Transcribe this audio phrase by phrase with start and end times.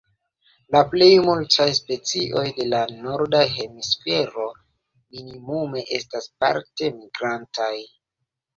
[0.75, 4.47] La plej multaj specioj de la Norda Hemisfero
[5.19, 7.73] minimume estas parte migrantaj.